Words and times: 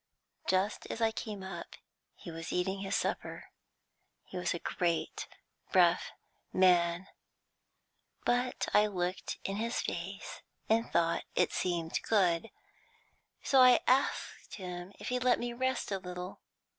Just 0.47 0.87
as 0.87 0.99
I 0.99 1.11
came 1.11 1.43
up 1.43 1.75
he 2.15 2.31
was 2.31 2.51
eating 2.51 2.79
his 2.79 2.95
supper. 2.95 3.51
He 4.23 4.35
was 4.35 4.51
a 4.51 4.57
great, 4.57 5.27
rough 5.75 6.09
man, 6.51 7.07
but 8.25 8.67
I 8.73 8.87
looked 8.87 9.37
in 9.43 9.57
his 9.57 9.79
face 9.79 10.41
and 10.67 10.91
thought 10.91 11.25
it 11.35 11.53
seemed 11.53 12.01
good, 12.01 12.49
so 13.43 13.61
I 13.61 13.81
asked 13.85 14.55
him 14.55 14.91
if 14.99 15.09
he'd 15.09 15.23
let 15.23 15.37
me 15.37 15.53
rest 15.53 15.91
a 15.91 15.99
little. 15.99 16.41